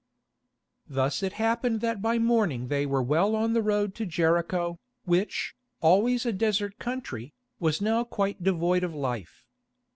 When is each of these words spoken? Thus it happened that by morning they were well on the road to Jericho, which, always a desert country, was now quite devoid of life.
Thus 0.87 1.21
it 1.21 1.33
happened 1.33 1.79
that 1.81 2.01
by 2.01 2.17
morning 2.17 2.69
they 2.69 2.87
were 2.87 3.03
well 3.03 3.35
on 3.35 3.53
the 3.53 3.61
road 3.61 3.93
to 3.93 4.05
Jericho, 4.07 4.79
which, 5.05 5.53
always 5.79 6.25
a 6.25 6.33
desert 6.33 6.79
country, 6.79 7.35
was 7.59 7.83
now 7.83 8.03
quite 8.03 8.41
devoid 8.41 8.83
of 8.83 8.95
life. 8.95 9.45